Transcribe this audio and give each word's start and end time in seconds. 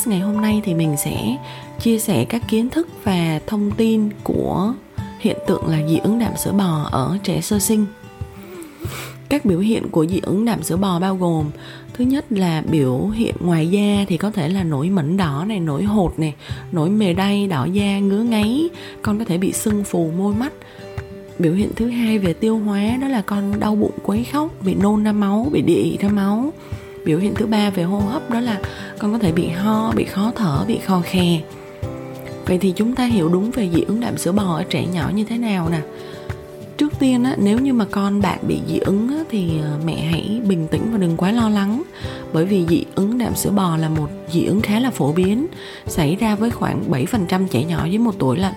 Podcast 0.00 0.08
ngày 0.08 0.20
hôm 0.20 0.40
nay 0.40 0.62
thì 0.64 0.74
mình 0.74 0.96
sẽ 0.96 1.36
chia 1.80 1.98
sẻ 1.98 2.24
các 2.24 2.42
kiến 2.48 2.70
thức 2.70 2.88
và 3.04 3.40
thông 3.46 3.70
tin 3.70 4.10
của 4.22 4.72
hiện 5.18 5.36
tượng 5.46 5.66
là 5.66 5.78
dị 5.88 5.98
ứng 5.98 6.18
đạm 6.18 6.32
sữa 6.36 6.52
bò 6.52 6.88
ở 6.90 7.18
trẻ 7.22 7.40
sơ 7.40 7.58
sinh. 7.58 7.86
Các 9.28 9.44
biểu 9.44 9.58
hiện 9.58 9.88
của 9.90 10.06
dị 10.06 10.20
ứng 10.22 10.44
đạm 10.44 10.62
sữa 10.62 10.76
bò 10.76 10.98
bao 11.00 11.16
gồm, 11.16 11.50
thứ 11.94 12.04
nhất 12.04 12.32
là 12.32 12.62
biểu 12.70 13.08
hiện 13.08 13.34
ngoài 13.40 13.68
da 13.68 14.04
thì 14.08 14.16
có 14.16 14.30
thể 14.30 14.48
là 14.48 14.64
nổi 14.64 14.90
mẩn 14.90 15.16
đỏ 15.16 15.44
này, 15.48 15.60
nổi 15.60 15.84
hột 15.84 16.18
này, 16.18 16.34
nổi 16.72 16.90
mề 16.90 17.12
đay, 17.12 17.46
đỏ 17.46 17.64
da, 17.64 17.98
ngứa 17.98 18.22
ngáy, 18.22 18.68
con 19.02 19.18
có 19.18 19.24
thể 19.24 19.38
bị 19.38 19.52
sưng 19.52 19.84
phù 19.84 20.10
môi 20.18 20.34
mắt 20.34 20.52
biểu 21.38 21.52
hiện 21.52 21.70
thứ 21.76 21.88
hai 21.88 22.18
về 22.18 22.32
tiêu 22.32 22.58
hóa 22.58 22.96
đó 23.00 23.08
là 23.08 23.22
con 23.22 23.60
đau 23.60 23.74
bụng 23.74 23.98
quấy 24.02 24.24
khóc, 24.24 24.50
bị 24.64 24.74
nôn 24.74 25.04
ra 25.04 25.12
máu, 25.12 25.48
bị 25.52 25.62
địa 25.62 25.96
ra 26.00 26.08
máu 26.08 26.52
biểu 27.04 27.18
hiện 27.18 27.34
thứ 27.34 27.46
ba 27.46 27.70
về 27.70 27.82
hô 27.82 27.98
hấp 27.98 28.30
đó 28.30 28.40
là 28.40 28.60
con 28.98 29.12
có 29.12 29.18
thể 29.18 29.32
bị 29.32 29.48
ho 29.48 29.92
bị 29.96 30.04
khó 30.04 30.32
thở 30.36 30.64
bị 30.66 30.78
khò 30.78 31.00
khè 31.04 31.40
vậy 32.50 32.58
thì 32.58 32.72
chúng 32.76 32.94
ta 32.94 33.04
hiểu 33.04 33.28
đúng 33.28 33.50
về 33.50 33.68
dị 33.74 33.80
ứng 33.80 34.00
đạm 34.00 34.18
sữa 34.18 34.32
bò 34.32 34.42
ở 34.42 34.64
trẻ 34.70 34.86
nhỏ 34.86 35.10
như 35.14 35.24
thế 35.24 35.38
nào 35.38 35.68
nè. 35.68 35.80
Trước 36.76 36.92
tiên 36.98 37.24
á, 37.24 37.34
nếu 37.38 37.58
như 37.58 37.72
mà 37.72 37.84
con 37.90 38.20
bạn 38.20 38.38
bị 38.48 38.60
dị 38.68 38.78
ứng 38.78 39.08
á, 39.08 39.24
thì 39.30 39.50
ờ, 39.62 39.78
mẹ 39.84 39.96
hãy 39.96 40.40
bình 40.46 40.68
tĩnh 40.70 40.92
và 40.92 40.98
đừng 40.98 41.16
quá 41.16 41.32
lo 41.32 41.48
lắng. 41.48 41.82
Bởi 42.32 42.44
vì 42.44 42.66
dị 42.68 42.84
ứng 42.94 43.18
đạm 43.18 43.34
sữa 43.34 43.50
bò 43.50 43.76
là 43.76 43.88
một 43.88 44.08
dị 44.32 44.44
ứng 44.44 44.60
khá 44.60 44.80
là 44.80 44.90
phổ 44.90 45.12
biến 45.12 45.46
xảy 45.86 46.16
ra 46.16 46.34
với 46.34 46.50
khoảng 46.50 46.90
7% 46.90 47.46
trẻ 47.48 47.64
nhỏ 47.64 47.84
dưới 47.84 47.98
một 47.98 48.14
tuổi 48.18 48.38
là 48.38 48.52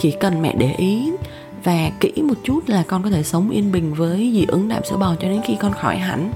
chỉ 0.00 0.14
cần 0.20 0.42
mẹ 0.42 0.54
để 0.58 0.74
ý 0.78 1.12
và 1.64 1.90
kỹ 2.00 2.12
một 2.22 2.36
chút 2.44 2.60
là 2.66 2.84
con 2.86 3.02
có 3.02 3.10
thể 3.10 3.22
sống 3.22 3.50
yên 3.50 3.72
bình 3.72 3.94
với 3.94 4.30
dị 4.34 4.44
ứng 4.48 4.68
đạm 4.68 4.84
sữa 4.84 4.96
bò 4.96 5.14
cho 5.20 5.28
đến 5.28 5.40
khi 5.46 5.56
con 5.60 5.72
khỏi 5.72 5.96
hẳn 5.96 6.32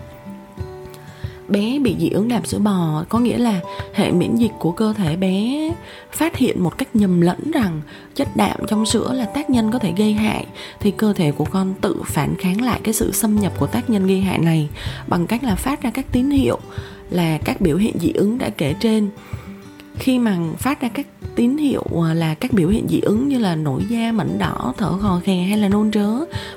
bé 1.53 1.79
bị 1.79 1.97
dị 1.99 2.09
ứng 2.09 2.29
đạm 2.29 2.45
sữa 2.45 2.59
bò, 2.59 3.05
có 3.09 3.19
nghĩa 3.19 3.39
là 3.39 3.61
hệ 3.95 4.13
miễn 4.13 4.37
dịch 4.37 4.53
của 4.59 4.73
cơ 4.73 4.93
thể 4.93 5.17
bé 5.17 5.71
phát 6.13 6.37
hiện 6.37 6.63
một 6.63 6.79
cách 6.79 6.97
nhầm 6.97 7.21
lẫn 7.21 7.51
rằng 7.51 7.81
chất 8.15 8.29
đạm 8.37 8.61
trong 8.69 8.87
sữa 8.87 9.13
là 9.13 9.25
tác 9.25 9.51
nhân 9.51 9.71
có 9.71 9.79
thể 9.79 9.93
gây 9.97 10.13
hại, 10.13 10.47
thì 10.81 10.91
cơ 10.91 11.13
thể 11.13 11.33
của 11.33 11.45
con 11.45 11.75
tự 11.81 11.97
phản 12.07 12.35
kháng 12.39 12.61
lại 12.61 12.81
cái 12.85 12.95
sự 12.95 13.13
xâm 13.13 13.41
nhập 13.41 13.53
của 13.59 13.67
tác 13.67 13.91
nhân 13.91 14.07
gây 14.07 14.21
hại 14.21 14.39
này 14.39 14.69
bằng 15.07 15.27
cách 15.27 15.45
là 15.45 15.55
phát 15.55 15.83
ra 15.83 15.91
các 15.91 16.13
tín 16.13 16.31
hiệu 16.31 16.59
là 17.11 17.39
các 17.45 17.61
biểu 17.61 17.77
hiện 17.77 17.95
dị 18.01 18.13
ứng 18.13 18.39
đã 18.39 18.49
kể 18.49 18.75
trên. 18.81 19.11
Khi 19.99 20.19
mà 20.19 20.37
phát 20.59 20.81
ra 20.81 20.89
các 20.89 21.07
tín 21.35 21.57
hiệu 21.57 21.85
à, 22.05 22.15
là 22.15 22.35
các 22.35 22.53
biểu 22.53 22.69
hiện 22.69 22.89
dị 22.89 23.01
ứng 23.01 23.29
như 23.29 23.39
là 23.39 23.55
nổi 23.57 23.85
da, 23.89 24.13
mẩn 24.13 24.39
đỏ, 24.39 24.75
thở 24.79 24.99
khò 24.99 25.21
khè 25.25 25.37
hay 25.37 25.59
là 25.59 25.69
nôn 25.69 25.91
trớ 25.91 26.09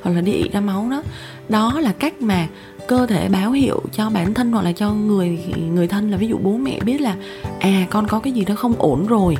hoặc 0.03 0.11
là 0.11 0.21
đi 0.21 0.49
ra 0.53 0.61
máu 0.61 0.88
đó 0.89 1.03
đó 1.49 1.79
là 1.79 1.93
cách 1.93 2.21
mà 2.21 2.47
cơ 2.88 3.05
thể 3.05 3.30
báo 3.30 3.52
hiệu 3.52 3.81
cho 3.91 4.09
bản 4.09 4.33
thân 4.33 4.52
hoặc 4.52 4.61
là 4.61 4.72
cho 4.72 4.94
người 4.94 5.40
người 5.73 5.88
thân 5.88 6.12
là 6.12 6.18
ví 6.18 6.28
dụ 6.28 6.38
bố 6.38 6.57
mẹ 6.57 6.79
biết 6.79 7.01
là 7.01 7.16
à 7.59 7.88
con 7.90 8.07
có 8.07 8.19
cái 8.19 8.34
gì 8.34 8.46
đó 8.46 8.56
không 8.56 8.73
ổn 8.78 9.06
rồi, 9.06 9.38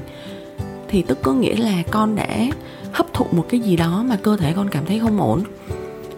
thì 0.88 1.02
tức 1.02 1.20
có 1.22 1.34
nghĩa 1.34 1.56
là 1.56 1.84
con 1.92 2.16
đã 2.16 2.28
hấp 2.92 3.14
thụ 3.14 3.26
một 3.32 3.46
cái 3.50 3.60
gì 3.60 3.76
đó 3.76 4.04
mà 4.08 4.16
cơ 4.16 4.38
thể 4.38 4.54
con 4.56 4.70
cảm 4.70 4.86
thấy 4.86 5.00
không 5.00 5.22
ổn. 5.22 5.44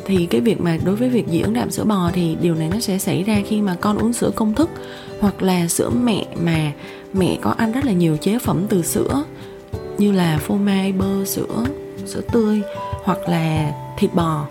Thì 0.06 0.26
cái 0.26 0.42
việc 0.42 0.62
mà 0.62 0.78
đối 0.86 0.96
với 0.96 1.10
việc 1.10 1.28
dị 1.28 1.42
ứng 1.42 1.54
đạm 1.54 1.72
sữa 1.72 1.84
bò 1.84 2.12
thì 2.14 2.38
điều 2.42 2.56
này 2.56 2.70
nó 2.74 2.80
sẽ 2.80 2.98
xảy 2.98 3.24
ra 3.24 3.42
khi 3.48 3.62
mà 3.62 3.76
con 3.82 3.98
uống 3.98 4.14
sữa 4.14 4.32
công 4.36 4.54
thức 4.54 4.70
hoặc 5.20 5.42
là 5.42 5.68
sữa 5.68 5.90
mẹ 5.90 6.26
mà 6.42 6.72
mẹ 7.14 7.38
có 7.42 7.52
ăn 7.52 7.72
rất 7.72 7.86
là 7.86 7.92
nhiều 7.92 8.18
chế 8.18 8.40
phẩm 8.40 8.66
từ 8.70 8.82
sữa 8.82 9.24
như 9.98 10.12
là 10.12 10.38
phô 10.38 10.56
mai, 10.56 10.92
bơ, 10.92 11.26
sữa 11.26 11.66
sữa 12.06 12.22
tươi 12.32 12.62
hoặc 13.04 13.30
là 13.30 13.72
thịt 13.98 14.14
bò 14.14 14.46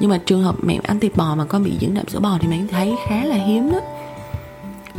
nhưng 0.00 0.10
mà 0.10 0.18
trường 0.18 0.42
hợp 0.42 0.56
mẹ 0.62 0.78
ăn 0.82 1.00
thịt 1.00 1.16
bò 1.16 1.34
mà 1.34 1.44
con 1.44 1.64
bị 1.64 1.72
dị 1.80 1.86
ứng 1.86 1.94
đạm 1.94 2.08
sữa 2.08 2.20
bò 2.20 2.38
thì 2.40 2.48
mình 2.48 2.68
thấy 2.68 2.94
khá 3.08 3.24
là 3.24 3.36
hiếm 3.36 3.70
đó. 3.72 3.80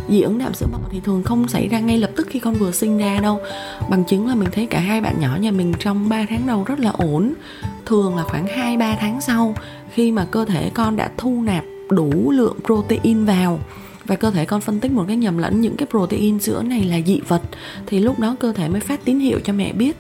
Dị 0.10 0.22
ứng 0.22 0.38
đạm 0.38 0.54
sữa 0.54 0.66
bò 0.72 0.80
thì 0.92 1.00
thường 1.00 1.24
không 1.24 1.48
xảy 1.48 1.68
ra 1.68 1.80
ngay 1.80 1.98
lập 1.98 2.12
tức 2.16 2.28
khi 2.30 2.40
con 2.40 2.54
vừa 2.54 2.72
sinh 2.72 2.98
ra 2.98 3.20
đâu. 3.20 3.40
Bằng 3.90 4.04
chứng 4.06 4.28
là 4.28 4.36
mình 4.36 4.50
thấy 4.52 4.66
cả 4.66 4.80
hai 4.80 5.02
bạn 5.02 5.20
nhỏ 5.20 5.38
nhà 5.40 5.52
mình 5.52 5.74
trong 5.80 6.10
3 6.10 6.26
tháng 6.30 6.48
đầu 6.48 6.64
rất 6.64 6.80
là 6.80 6.90
ổn. 6.90 7.34
Thường 7.86 8.16
là 8.16 8.24
khoảng 8.24 8.48
2 8.48 8.78
3 8.78 8.96
tháng 9.00 9.22
sau, 9.22 9.56
khi 9.94 10.12
mà 10.12 10.26
cơ 10.32 10.46
thể 10.46 10.72
con 10.74 10.96
đã 10.96 11.12
thu 11.18 11.42
nạp 11.44 11.64
đủ 11.90 12.32
lượng 12.32 12.58
protein 12.66 13.26
vào 13.26 13.60
và 14.06 14.16
cơ 14.16 14.32
thể 14.32 14.46
con 14.46 14.62
phân 14.62 14.80
tích 14.80 14.92
một 14.92 15.04
cái 15.08 15.16
nhầm 15.16 15.38
lẫn 15.38 15.62
những 15.62 15.76
cái 15.78 15.88
protein 15.92 16.40
sữa 16.40 16.64
này 16.66 16.84
là 16.84 16.98
dị 17.06 17.20
vật, 17.28 17.42
thì 17.88 18.00
lúc 18.00 18.20
đó 18.20 18.36
cơ 18.40 18.54
thể 18.54 18.68
mới 18.68 18.82
phát 18.82 19.06
tín 19.06 19.20
hiệu 19.20 19.40
cho 19.44 19.54
mẹ 19.54 19.74
biết 19.74 19.98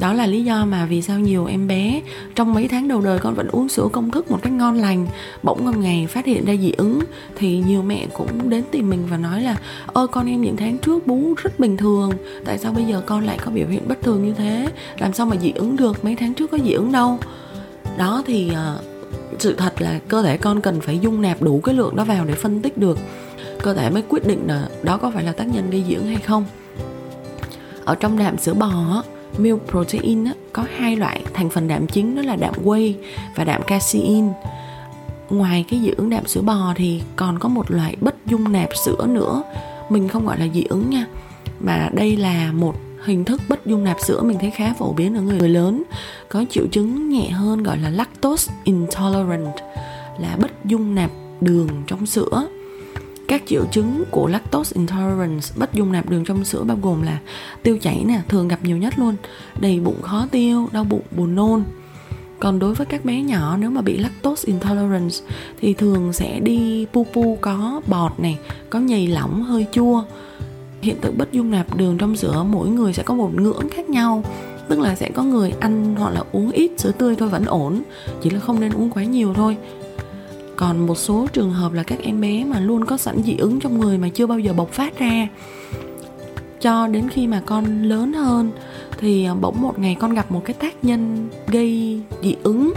đó 0.00 0.12
là 0.12 0.26
lý 0.26 0.44
do 0.44 0.64
mà 0.64 0.86
vì 0.86 1.02
sao 1.02 1.20
nhiều 1.20 1.46
em 1.46 1.68
bé 1.68 2.02
trong 2.34 2.54
mấy 2.54 2.68
tháng 2.68 2.88
đầu 2.88 3.00
đời 3.00 3.18
con 3.18 3.34
vẫn 3.34 3.48
uống 3.48 3.68
sữa 3.68 3.88
công 3.92 4.10
thức 4.10 4.30
một 4.30 4.38
cách 4.42 4.52
ngon 4.52 4.74
lành 4.74 5.06
bỗng 5.42 5.64
một 5.64 5.76
ngày 5.76 6.06
phát 6.06 6.26
hiện 6.26 6.44
ra 6.44 6.54
dị 6.56 6.72
ứng. 6.72 7.00
Thì 7.36 7.62
nhiều 7.66 7.82
mẹ 7.82 8.06
cũng 8.14 8.50
đến 8.50 8.64
tìm 8.70 8.90
mình 8.90 9.06
và 9.10 9.16
nói 9.16 9.42
là 9.42 9.56
ơ 9.86 10.06
con 10.06 10.26
em 10.26 10.40
những 10.40 10.56
tháng 10.56 10.78
trước 10.78 11.06
bú 11.06 11.34
rất 11.36 11.60
bình 11.60 11.76
thường 11.76 12.10
tại 12.44 12.58
sao 12.58 12.72
bây 12.72 12.84
giờ 12.84 13.02
con 13.06 13.26
lại 13.26 13.38
có 13.44 13.50
biểu 13.50 13.66
hiện 13.68 13.88
bất 13.88 14.02
thường 14.02 14.24
như 14.24 14.32
thế? 14.32 14.68
Làm 14.98 15.12
sao 15.12 15.26
mà 15.26 15.36
dị 15.36 15.52
ứng 15.52 15.76
được? 15.76 16.04
Mấy 16.04 16.16
tháng 16.16 16.34
trước 16.34 16.50
có 16.50 16.58
dị 16.58 16.72
ứng 16.72 16.92
đâu? 16.92 17.18
Đó 17.98 18.22
thì 18.26 18.50
uh, 18.50 18.84
sự 19.38 19.54
thật 19.54 19.82
là 19.82 20.00
cơ 20.08 20.22
thể 20.22 20.36
con 20.36 20.60
cần 20.60 20.80
phải 20.80 20.98
dung 20.98 21.22
nạp 21.22 21.42
đủ 21.42 21.60
cái 21.64 21.74
lượng 21.74 21.96
đó 21.96 22.04
vào 22.04 22.24
để 22.24 22.34
phân 22.34 22.62
tích 22.62 22.78
được. 22.78 22.98
Cơ 23.62 23.74
thể 23.74 23.90
mới 23.90 24.02
quyết 24.08 24.26
định 24.26 24.44
là 24.46 24.68
đó 24.82 24.96
có 24.96 25.10
phải 25.10 25.24
là 25.24 25.32
tác 25.32 25.48
nhân 25.48 25.70
gây 25.70 25.84
dị 25.88 25.94
ứng 25.94 26.06
hay 26.06 26.16
không. 26.16 26.44
Ở 27.84 27.94
trong 27.94 28.18
đạm 28.18 28.38
sữa 28.38 28.54
bò 28.54 29.02
milk 29.38 29.60
protein 29.70 30.24
á, 30.24 30.32
có 30.52 30.64
hai 30.76 30.96
loại 30.96 31.22
thành 31.34 31.50
phần 31.50 31.68
đạm 31.68 31.86
chính 31.86 32.16
đó 32.16 32.22
là 32.22 32.36
đạm 32.36 32.54
whey 32.64 32.92
và 33.34 33.44
đạm 33.44 33.62
casein. 33.62 34.28
Ngoài 35.30 35.64
cái 35.70 35.80
dị 35.80 35.90
ứng 35.90 36.10
đạm 36.10 36.26
sữa 36.26 36.40
bò 36.40 36.72
thì 36.76 37.02
còn 37.16 37.38
có 37.38 37.48
một 37.48 37.70
loại 37.70 37.96
bất 38.00 38.26
dung 38.26 38.52
nạp 38.52 38.68
sữa 38.84 39.06
nữa 39.08 39.42
mình 39.88 40.08
không 40.08 40.26
gọi 40.26 40.38
là 40.38 40.46
dị 40.54 40.64
ứng 40.68 40.90
nha 40.90 41.06
mà 41.60 41.90
đây 41.92 42.16
là 42.16 42.52
một 42.52 42.74
hình 43.04 43.24
thức 43.24 43.40
bất 43.48 43.66
dung 43.66 43.84
nạp 43.84 44.00
sữa 44.00 44.22
mình 44.22 44.38
thấy 44.40 44.50
khá 44.50 44.74
phổ 44.78 44.92
biến 44.92 45.14
ở 45.14 45.20
người 45.20 45.48
lớn 45.48 45.82
có 46.28 46.44
triệu 46.50 46.66
chứng 46.66 47.08
nhẹ 47.08 47.28
hơn 47.28 47.62
gọi 47.62 47.78
là 47.78 47.90
lactose 47.90 48.52
intolerant 48.64 49.54
là 50.18 50.36
bất 50.40 50.64
dung 50.64 50.94
nạp 50.94 51.10
đường 51.40 51.68
trong 51.86 52.06
sữa 52.06 52.48
các 53.38 53.46
triệu 53.46 53.64
chứng 53.70 54.04
của 54.10 54.26
lactose 54.26 54.72
intolerance, 54.74 55.48
bất 55.56 55.74
dung 55.74 55.92
nạp 55.92 56.10
đường 56.10 56.24
trong 56.24 56.44
sữa 56.44 56.64
bao 56.64 56.78
gồm 56.82 57.02
là 57.02 57.18
tiêu 57.62 57.78
chảy 57.82 58.04
nè, 58.06 58.20
thường 58.28 58.48
gặp 58.48 58.58
nhiều 58.62 58.76
nhất 58.76 58.98
luôn, 58.98 59.14
đầy 59.60 59.80
bụng 59.80 60.02
khó 60.02 60.26
tiêu, 60.30 60.68
đau 60.72 60.84
bụng, 60.84 61.02
buồn 61.16 61.34
nôn. 61.34 61.62
Còn 62.40 62.58
đối 62.58 62.74
với 62.74 62.86
các 62.86 63.04
bé 63.04 63.22
nhỏ, 63.22 63.56
nếu 63.56 63.70
mà 63.70 63.80
bị 63.80 63.96
lactose 63.96 64.46
intolerance 64.46 65.16
thì 65.60 65.74
thường 65.74 66.12
sẽ 66.12 66.40
đi 66.40 66.86
pu 66.92 67.06
pu, 67.12 67.38
có 67.40 67.80
bọt 67.86 68.20
này 68.20 68.38
có 68.70 68.78
nhầy 68.78 69.06
lỏng, 69.06 69.42
hơi 69.42 69.66
chua. 69.72 70.02
Hiện 70.82 70.96
tượng 71.00 71.18
bất 71.18 71.32
dung 71.32 71.50
nạp 71.50 71.76
đường 71.76 71.98
trong 71.98 72.16
sữa, 72.16 72.44
mỗi 72.50 72.68
người 72.68 72.92
sẽ 72.92 73.02
có 73.02 73.14
một 73.14 73.30
ngưỡng 73.34 73.68
khác 73.70 73.88
nhau, 73.88 74.24
tức 74.68 74.78
là 74.78 74.94
sẽ 74.94 75.10
có 75.14 75.22
người 75.22 75.52
ăn 75.60 75.94
hoặc 75.98 76.10
là 76.10 76.22
uống 76.32 76.50
ít 76.50 76.70
sữa 76.78 76.92
tươi 76.98 77.16
thôi 77.16 77.28
vẫn 77.28 77.44
ổn, 77.44 77.82
chỉ 78.22 78.30
là 78.30 78.40
không 78.40 78.60
nên 78.60 78.72
uống 78.72 78.90
quá 78.90 79.04
nhiều 79.04 79.34
thôi 79.34 79.56
còn 80.56 80.86
một 80.86 80.94
số 80.94 81.26
trường 81.32 81.50
hợp 81.50 81.72
là 81.72 81.82
các 81.82 81.98
em 82.02 82.20
bé 82.20 82.44
mà 82.44 82.60
luôn 82.60 82.84
có 82.84 82.96
sẵn 82.96 83.22
dị 83.22 83.36
ứng 83.36 83.60
trong 83.60 83.80
người 83.80 83.98
mà 83.98 84.08
chưa 84.08 84.26
bao 84.26 84.38
giờ 84.38 84.52
bộc 84.52 84.70
phát 84.72 84.98
ra. 84.98 85.28
Cho 86.60 86.86
đến 86.86 87.08
khi 87.08 87.26
mà 87.26 87.42
con 87.46 87.82
lớn 87.82 88.12
hơn 88.12 88.50
thì 88.98 89.24
à, 89.24 89.34
bỗng 89.34 89.62
một 89.62 89.78
ngày 89.78 89.96
con 90.00 90.14
gặp 90.14 90.30
một 90.30 90.42
cái 90.44 90.54
tác 90.54 90.84
nhân 90.84 91.28
gây 91.46 92.00
dị 92.22 92.36
ứng. 92.42 92.72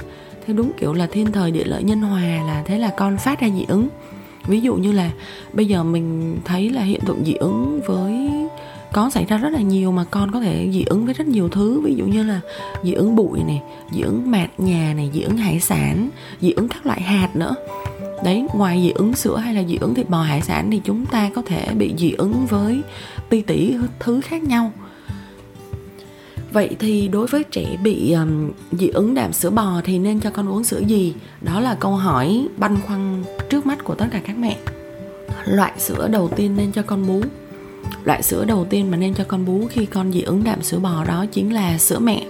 Theo 0.45 0.55
đúng 0.55 0.71
kiểu 0.77 0.93
là 0.93 1.07
thiên 1.11 1.31
thời 1.31 1.51
địa 1.51 1.63
lợi 1.63 1.83
nhân 1.83 1.99
hòa 2.01 2.21
là 2.21 2.63
thế 2.65 2.77
là 2.77 2.93
con 2.97 3.17
phát 3.17 3.39
ra 3.39 3.49
dị 3.49 3.65
ứng. 3.67 3.87
Ví 4.47 4.61
dụ 4.61 4.75
như 4.75 4.91
là 4.91 5.11
bây 5.53 5.65
giờ 5.65 5.83
mình 5.83 6.37
thấy 6.45 6.69
là 6.69 6.81
hiện 6.81 7.01
tượng 7.05 7.25
dị 7.25 7.33
ứng 7.33 7.79
với 7.85 8.29
có 8.93 9.09
xảy 9.09 9.25
ra 9.25 9.37
rất 9.37 9.49
là 9.49 9.61
nhiều 9.61 9.91
mà 9.91 10.03
con 10.11 10.31
có 10.31 10.39
thể 10.39 10.69
dị 10.73 10.83
ứng 10.83 11.05
với 11.05 11.13
rất 11.13 11.27
nhiều 11.27 11.49
thứ 11.49 11.81
ví 11.81 11.95
dụ 11.95 12.05
như 12.05 12.23
là 12.23 12.41
dị 12.83 12.93
ứng 12.93 13.15
bụi 13.15 13.39
này 13.43 13.61
dị 13.91 14.01
ứng 14.01 14.31
mạt 14.31 14.49
nhà 14.57 14.93
này 14.93 15.11
dị 15.13 15.21
ứng 15.21 15.37
hải 15.37 15.59
sản 15.59 16.09
dị 16.41 16.51
ứng 16.51 16.67
các 16.67 16.85
loại 16.85 17.01
hạt 17.01 17.35
nữa 17.35 17.55
đấy 18.23 18.47
ngoài 18.53 18.81
dị 18.81 18.89
ứng 18.89 19.13
sữa 19.13 19.37
hay 19.37 19.53
là 19.53 19.63
dị 19.63 19.77
ứng 19.81 19.93
thịt 19.93 20.09
bò 20.09 20.21
hải 20.21 20.41
sản 20.41 20.71
thì 20.71 20.81
chúng 20.83 21.05
ta 21.05 21.29
có 21.35 21.41
thể 21.45 21.67
bị 21.77 21.93
dị 21.97 22.11
ứng 22.11 22.45
với 22.45 22.81
ti 23.29 23.41
tỷ 23.41 23.75
thứ 23.99 24.21
khác 24.21 24.43
nhau 24.43 24.71
Vậy 26.51 26.75
thì 26.79 27.07
đối 27.07 27.27
với 27.27 27.43
trẻ 27.43 27.77
bị 27.83 28.11
um, 28.11 28.51
dị 28.71 28.87
ứng 28.87 29.13
đạm 29.13 29.33
sữa 29.33 29.49
bò 29.49 29.81
thì 29.83 29.99
nên 29.99 30.19
cho 30.19 30.29
con 30.29 30.49
uống 30.49 30.63
sữa 30.63 30.81
gì? 30.87 31.13
Đó 31.41 31.59
là 31.59 31.77
câu 31.79 31.91
hỏi 31.91 32.47
băn 32.57 32.77
khoăn 32.81 33.23
trước 33.49 33.65
mắt 33.65 33.83
của 33.83 33.95
tất 33.95 34.05
cả 34.11 34.21
các 34.25 34.37
mẹ. 34.37 34.57
Loại 35.45 35.71
sữa 35.77 36.07
đầu 36.11 36.29
tiên 36.35 36.55
nên 36.57 36.71
cho 36.71 36.81
con 36.81 37.07
bú. 37.07 37.21
Loại 38.03 38.23
sữa 38.23 38.45
đầu 38.45 38.65
tiên 38.69 38.91
mà 38.91 38.97
nên 38.97 39.13
cho 39.13 39.23
con 39.27 39.45
bú 39.45 39.67
khi 39.69 39.85
con 39.85 40.11
dị 40.11 40.21
ứng 40.21 40.43
đạm 40.43 40.63
sữa 40.63 40.79
bò 40.79 41.03
đó 41.07 41.25
chính 41.31 41.53
là 41.53 41.77
sữa 41.77 41.99
mẹ. 41.99 42.23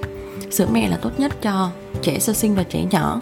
Sữa 0.51 0.68
mẹ 0.72 0.90
là 0.90 0.98
tốt 0.98 1.19
nhất 1.19 1.42
cho 1.42 1.72
trẻ 2.01 2.19
sơ 2.19 2.34
sinh 2.34 2.56
và 2.56 2.63
trẻ 2.63 2.86
nhỏ. 2.92 3.22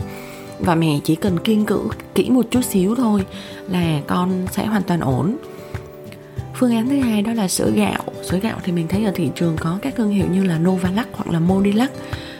Và 0.59 0.75
mẹ 0.75 0.99
chỉ 1.03 1.15
cần 1.15 1.39
kiên 1.39 1.65
cử, 1.65 1.79
kỹ 2.15 2.29
một 2.29 2.45
chút 2.51 2.61
xíu 2.65 2.95
thôi 2.95 3.25
là 3.69 4.01
con 4.07 4.47
sẽ 4.51 4.65
hoàn 4.65 4.83
toàn 4.83 4.99
ổn. 4.99 5.37
Phương 6.55 6.75
án 6.75 6.89
thứ 6.89 6.99
hai 6.99 7.21
đó 7.21 7.33
là 7.33 7.47
sữa 7.47 7.71
gạo. 7.75 8.03
Sữa 8.29 8.39
gạo 8.41 8.57
thì 8.63 8.71
mình 8.71 8.87
thấy 8.87 9.05
ở 9.05 9.11
thị 9.15 9.29
trường 9.35 9.55
có 9.59 9.77
các 9.81 9.95
thương 9.95 10.09
hiệu 10.09 10.25
như 10.31 10.43
là 10.43 10.57
Novalac 10.57 11.07
hoặc 11.13 11.29
là 11.31 11.39
Modilac 11.39 11.91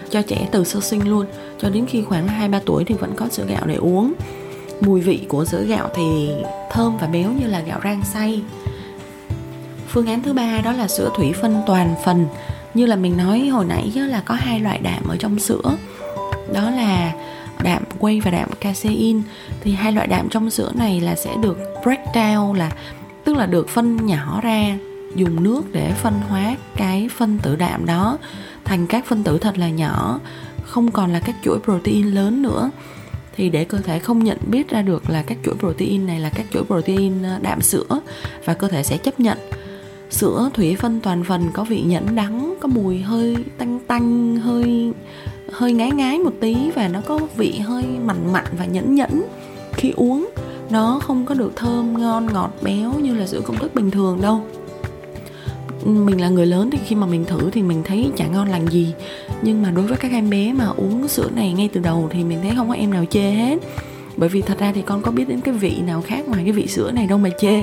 cho 0.10 0.22
trẻ 0.22 0.48
từ 0.51 0.63
sơ 0.63 0.80
sinh 0.80 1.10
luôn. 1.10 1.25
Cho 1.60 1.69
đến 1.69 1.86
khi 1.86 2.01
khoảng 2.01 2.28
hai 2.28 2.50
ba 2.50 2.60
tuổi 2.66 2.83
thì 2.83 2.95
vẫn 2.95 3.13
có 3.16 3.30
sữa 3.30 3.45
gạo 3.48 3.66
để 3.66 3.75
uống. 3.75 4.13
Mùi 4.81 5.01
vị 5.01 5.19
của 5.28 5.45
sữa 5.45 5.63
gạo 5.68 5.90
thì 5.95 6.30
thơm 6.72 6.98
và 6.98 7.07
béo 7.07 7.31
như 7.31 7.48
là 7.48 7.60
gạo 7.60 7.80
rang 7.83 8.01
xay 8.13 8.42
phương 9.88 10.07
án 10.07 10.22
thứ 10.22 10.34
ba 10.34 10.62
đó 10.63 10.72
là 10.72 10.88
sữa 10.88 11.12
thủy 11.16 11.34
phân 11.42 11.62
toàn 11.68 11.95
phần. 12.06 12.28
Như 12.74 12.86
là 12.86 12.95
mình 12.95 13.18
nói 13.18 13.48
hồi 13.48 13.66
nãy 13.66 13.92
là 13.95 14.22
có 14.25 14.34
hai 14.34 14.60
loại 14.60 14.80
đạm 14.80 15.07
ở 15.07 15.18
trong 15.18 15.39
sữa. 15.39 15.78
Đó 16.54 16.69
là 16.69 17.13
đạm 17.63 17.84
whey 18.00 18.22
và 18.22 18.31
đạm 18.31 18.50
casein. 18.62 19.22
Thì 19.62 19.72
hai 19.72 19.92
loại 19.92 20.07
đạm 20.07 20.30
trong 20.30 20.50
sữa 20.50 20.72
này 20.75 21.01
là 21.01 21.16
sẽ 21.16 21.36
được 21.42 21.57
break 21.84 22.00
down 22.13 22.54
là, 22.54 22.72
tức 23.24 23.38
là 23.38 23.45
được 23.45 23.69
phân 23.69 24.06
nhỏ 24.06 24.42
ra, 24.44 24.78
dùng 25.16 25.44
nước 25.44 25.62
để 25.72 25.92
phân 25.92 26.13
hóa 26.30 26.56
cái 26.75 27.10
phân 27.18 27.40
tử 27.40 27.56
đạm 27.56 27.86
đó. 27.86 28.18
Thành 28.66 28.88
các 28.88 29.06
phân 29.06 29.24
tử 29.24 29.38
thật 29.38 29.57
là 29.57 29.69
nhỏ, 29.69 30.19
không 30.63 30.92
còn 30.92 31.13
là 31.13 31.19
các 31.19 31.36
chuỗi 31.44 31.60
protein 31.60 32.07
lớn 32.07 32.42
nữa. 32.42 32.69
Thì 33.36 33.50
để 33.50 33.63
cơ 33.63 33.78
thể 33.78 34.00
không 34.00 34.24
nhận 34.24 34.38
biết 34.45 34.69
ra 34.69 34.81
được 34.81 35.10
là 35.10 35.24
các 35.24 35.38
chuỗi 35.45 35.56
protein 35.56 36.07
này 36.07 36.19
là 36.19 36.30
các 36.30 36.45
chuỗi 36.51 36.63
protein 36.63 37.24
ờ, 37.24 37.40
đạm 37.42 37.62
sữa 37.62 38.00
và 38.45 38.54
cơ 38.54 38.68
thể 38.68 38.83
sẽ 38.83 38.98
chấp 38.98 39.19
nhận 39.19 39.38
sữa 40.09 40.50
thủy 40.54 40.75
phân, 40.80 41.00
toàn 41.04 41.24
phần 41.24 41.50
có 41.54 41.63
vị 41.63 41.81
nhẫn 41.81 42.15
đắng, 42.15 42.54
có 42.59 42.68
mùi 42.68 42.98
hơi 42.98 43.36
tanh 43.57 43.80
tanh, 43.88 44.36
hơi 44.36 44.94
hơi 45.51 45.74
ngái 45.74 45.92
ngái 45.92 46.19
một 46.19 46.33
tí 46.39 46.56
và 46.75 46.88
nó 46.88 47.01
có 47.01 47.19
vị 47.38 47.59
hơi 47.59 47.86
mặn 48.06 48.33
mặn 48.33 48.45
và 48.57 48.65
nhẫn 48.65 48.95
nhẫn. 48.95 49.24
Khi 49.74 49.94
uống, 49.95 50.30
nó 50.69 51.00
không 51.04 51.25
có 51.25 51.36
được 51.36 51.56
thơm 51.56 52.01
ngon, 52.01 52.25
ngọt, 52.33 52.51
béo 52.62 52.94
như 53.00 53.13
là 53.13 53.27
sữa 53.27 53.42
công 53.45 53.57
thức 53.57 53.75
bình 53.75 53.92
thường 53.92 54.21
đâu. 54.21 54.42
Mình 55.86 56.21
là 56.21 56.30
người 56.30 56.45
lớn 56.45 56.69
thì 56.71 56.77
khi 56.86 56.95
mà 56.95 57.07
mình 57.07 57.25
thử 57.25 57.50
thì 57.51 57.62
mình 57.62 57.81
thấy 57.83 58.12
chả 58.18 58.27
ngon 58.27 58.48
lành 58.48 58.68
gì. 58.68 58.94
Nhưng 59.42 59.62
mà 59.62 59.71
đối 59.71 59.88
với 59.88 59.98
các 59.98 60.12
em 60.12 60.30
bé 60.30 60.54
mà 60.54 60.65
uống 60.65 61.07
sữa 61.07 61.30
này 61.36 61.54
ngay 61.54 61.69
từ 61.74 61.81
đầu 61.81 62.09
thì 62.12 62.24
mình 62.24 62.39
thấy 62.42 62.51
không 62.56 62.68
có 62.68 62.74
em 62.74 62.92
nào 62.92 63.06
chê 63.09 63.31
hết 63.31 63.59
bởi 64.18 64.30
vì 64.30 64.42
thật 64.42 64.60
ra 64.60 64.72
thì 64.72 64.81
con 64.81 65.02
có 65.02 65.12
biết 65.12 65.30
đến 65.30 65.42
cái 65.42 65.54
vị 65.54 65.75
nào 65.86 66.02
khác 66.02 66.28
ngoài 66.28 66.44
cái 66.44 66.52
vị 66.52 66.68
sữa 66.68 66.92
này 66.92 67.08
đâu 67.08 67.18
mà 67.18 67.30
chê 67.40 67.62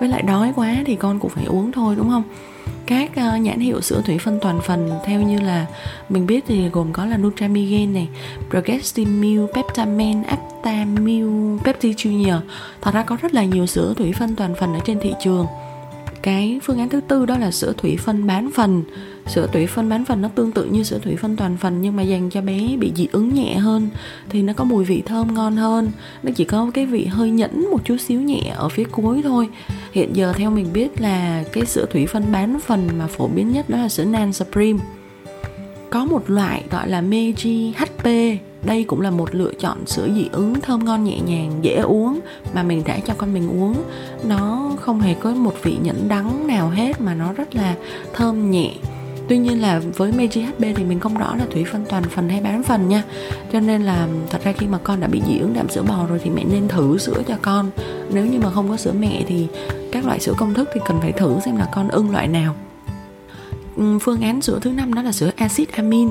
với 0.00 0.08
lại 0.08 0.22
đói 0.22 0.52
quá 0.56 0.76
thì 0.86 0.96
con 0.96 1.20
cũng 1.20 1.30
phải 1.30 1.44
uống 1.44 1.72
thôi 1.72 1.94
đúng 1.96 2.08
không 2.08 2.22
các 2.86 3.10
uh, 3.10 3.40
nhãn 3.40 3.60
hiệu 3.60 3.80
sữa 3.80 4.02
thủy 4.06 4.18
phân 4.18 4.38
toàn 4.40 4.60
phần 4.60 4.90
theo 5.04 5.22
như 5.22 5.40
là 5.40 5.66
mình 6.08 6.26
biết 6.26 6.44
thì 6.48 6.68
gồm 6.68 6.92
có 6.92 7.06
là 7.06 7.16
Nutramigen 7.16 7.92
này, 7.92 8.08
Progestimil, 8.50 9.40
Peptamen, 9.54 10.22
Aptamil, 10.22 11.26
Pepti 11.64 11.92
Junior. 11.92 12.40
Thật 12.80 12.94
ra 12.94 13.02
có 13.02 13.16
rất 13.22 13.34
là 13.34 13.44
nhiều 13.44 13.66
sữa 13.66 13.94
thủy 13.96 14.12
phân 14.18 14.36
toàn 14.36 14.54
phần 14.60 14.74
ở 14.74 14.80
trên 14.84 14.98
thị 15.00 15.14
trường. 15.24 15.46
Cái 16.24 16.60
phương 16.62 16.78
án 16.78 16.88
thứ 16.88 17.00
tư 17.00 17.26
đó 17.26 17.38
là 17.38 17.50
sữa 17.50 17.72
thủy 17.76 17.96
phân 17.96 18.26
bán 18.26 18.50
phần. 18.54 18.82
Sữa 19.26 19.48
thủy 19.52 19.66
phân 19.66 19.88
bán 19.88 20.04
phần 20.04 20.22
nó 20.22 20.28
tương 20.28 20.52
tự 20.52 20.64
như 20.64 20.82
sữa 20.82 20.98
thủy 21.02 21.16
phân 21.16 21.36
toàn 21.36 21.56
phần, 21.56 21.82
nhưng 21.82 21.96
mà 21.96 22.02
dành 22.02 22.30
cho 22.30 22.40
bé 22.40 22.76
bị 22.76 22.92
dị 22.96 23.08
ứng 23.12 23.34
nhẹ 23.34 23.54
hơn, 23.54 23.88
thì 24.28 24.42
nó 24.42 24.52
có 24.52 24.64
mùi 24.64 24.84
vị 24.84 25.02
thơm 25.06 25.34
ngon 25.34 25.56
hơn. 25.56 25.90
Nó 26.22 26.32
chỉ 26.36 26.44
có 26.44 26.70
cái 26.74 26.86
vị 26.86 27.04
hơi 27.04 27.30
nhẫn 27.30 27.70
một 27.70 27.84
chút 27.84 27.96
xíu 27.96 28.20
nhẹ 28.20 28.52
ở 28.56 28.68
phía 28.68 28.84
cuối 28.84 29.22
thôi 29.22 29.48
hiện 29.92 30.16
giờ 30.16 30.32
theo 30.32 30.50
mình 30.50 30.66
biết 30.72 31.00
là 31.00 31.44
cái 31.52 31.66
sữa 31.66 31.86
thủy 31.90 32.06
phân 32.06 32.32
bán 32.32 32.60
phần 32.60 32.88
mà 32.98 33.06
phổ 33.06 33.28
biến 33.28 33.52
nhất 33.52 33.70
đó 33.70 33.78
là 33.78 33.88
sữa 33.88 34.04
nan 34.04 34.32
supreme 34.32 34.78
có 35.90 36.04
một 36.04 36.30
loại 36.30 36.64
gọi 36.70 36.88
là 36.88 37.02
Meiji 37.02 37.72
HP 37.72 38.06
đây 38.66 38.84
cũng 38.84 39.00
là 39.00 39.10
một 39.10 39.34
lựa 39.34 39.52
chọn 39.60 39.86
sữa 39.86 40.08
dị 40.14 40.28
ứng, 40.32 40.60
thơm 40.60 40.84
ngon 40.84 41.04
nhẹ 41.04 41.20
nhàng, 41.20 41.52
dễ 41.62 41.76
uống 41.76 42.20
mà 42.54 42.62
mình 42.62 42.82
đã 42.86 42.98
cho 43.06 43.14
con 43.18 43.34
mình 43.34 43.60
uống. 43.60 43.74
Nó 44.24 44.70
không 44.80 45.00
hề 45.00 45.14
có 45.14 45.30
một 45.30 45.54
vị 45.62 45.76
nhẫn 45.82 46.08
đắng 46.08 46.46
nào 46.46 46.68
hết 46.68 47.00
mà 47.00 47.14
nó 47.14 47.32
rất 47.32 47.54
là 47.54 47.74
thơm 48.12 48.50
nhẹ. 48.50 48.70
Tuy 49.28 49.38
nhiên 49.38 49.62
là 49.62 49.80
với 49.96 50.12
Meiji 50.12 50.46
HB 50.46 50.64
thì 50.76 50.84
mình 50.84 51.00
không 51.00 51.18
rõ 51.18 51.36
là 51.36 51.46
thủy 51.50 51.64
phân 51.72 51.84
toàn 51.88 52.02
phần 52.02 52.28
hay 52.28 52.40
bán 52.40 52.62
phần 52.62 52.88
nha. 52.88 53.02
Cho 53.52 53.60
nên 53.60 53.82
là 53.82 54.08
thật 54.30 54.44
ra 54.44 54.52
khi 54.52 54.66
mà 54.66 54.78
con 54.78 55.00
đã 55.00 55.08
bị 55.08 55.22
dị 55.26 55.38
ứng 55.38 55.54
đạm 55.54 55.68
sữa 55.68 55.82
bò 55.88 56.06
rồi 56.06 56.20
thì 56.24 56.30
mẹ 56.30 56.44
nên 56.44 56.68
thử 56.68 56.98
sữa 56.98 57.22
cho 57.28 57.36
con. 57.42 57.70
Nếu 58.12 58.26
như 58.26 58.38
mà 58.38 58.50
không 58.50 58.68
có 58.68 58.76
sữa 58.76 58.92
mẹ 58.98 59.24
thì 59.26 59.46
các 59.92 60.06
loại 60.06 60.20
sữa 60.20 60.34
công 60.38 60.54
thức 60.54 60.68
thì 60.74 60.80
cần 60.88 61.00
phải 61.00 61.12
thử 61.12 61.36
xem 61.44 61.56
là 61.56 61.68
con 61.74 61.88
ưng 61.88 62.10
loại 62.10 62.28
nào. 62.28 62.54
Phương 64.00 64.20
án 64.20 64.42
sữa 64.42 64.58
thứ 64.62 64.70
năm 64.70 64.94
đó 64.94 65.02
là 65.02 65.12
sữa 65.12 65.30
acid 65.36 65.68
amin 65.68 66.08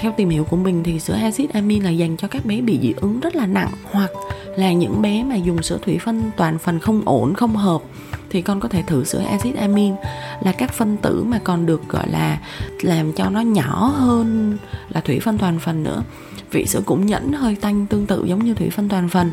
theo 0.00 0.12
tìm 0.16 0.28
hiểu 0.28 0.44
của 0.44 0.56
mình 0.56 0.82
thì 0.84 1.00
sữa 1.00 1.14
acid 1.14 1.50
amin 1.50 1.82
là 1.82 1.90
dành 1.90 2.16
cho 2.16 2.28
các 2.28 2.44
bé 2.44 2.60
bị 2.60 2.78
dị 2.82 2.94
ứng 2.96 3.20
rất 3.20 3.36
là 3.36 3.46
nặng 3.46 3.70
hoặc 3.90 4.10
là 4.56 4.72
những 4.72 5.02
bé 5.02 5.24
mà 5.24 5.36
dùng 5.36 5.62
sữa 5.62 5.78
thủy 5.82 5.98
phân 6.04 6.30
toàn 6.36 6.58
phần 6.58 6.78
không 6.78 7.02
ổn 7.04 7.34
không 7.34 7.56
hợp. 7.56 7.82
Thì 8.30 8.42
con 8.42 8.60
có 8.60 8.68
thể 8.68 8.82
thử 8.82 9.04
sữa 9.04 9.22
acid 9.28 9.54
amin 9.56 9.94
là 10.42 10.52
các 10.52 10.72
phân 10.72 10.96
tử 10.96 11.24
mà 11.24 11.38
còn 11.44 11.66
được 11.66 11.88
gọi 11.88 12.08
là 12.08 12.38
làm 12.82 13.12
cho 13.12 13.30
nó 13.30 13.40
nhỏ 13.40 13.92
hơn 13.96 14.58
là 14.88 15.00
thủy 15.00 15.20
phân 15.20 15.38
toàn 15.38 15.58
phần 15.58 15.82
nữa. 15.82 16.02
Vị 16.50 16.66
sữa 16.66 16.80
cũng 16.86 17.06
nhẫn 17.06 17.32
hơi 17.32 17.56
tanh 17.56 17.86
tương 17.86 18.06
tự 18.06 18.24
giống 18.24 18.44
như 18.44 18.54
thủy 18.54 18.70
phân 18.70 18.88
toàn 18.88 19.08
phần. 19.08 19.32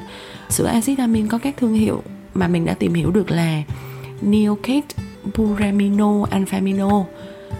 Sữa 0.49 0.65
acid 0.65 0.99
amin 0.99 1.27
có 1.27 1.37
các 1.37 1.57
thương 1.57 1.73
hiệu 1.73 2.03
mà 2.33 2.47
mình 2.47 2.65
đã 2.65 2.73
tìm 2.73 2.93
hiểu 2.93 3.11
được 3.11 3.31
là 3.31 3.61
Neocate, 4.21 4.87
Puramino, 5.33 6.25
Anfamino 6.31 7.03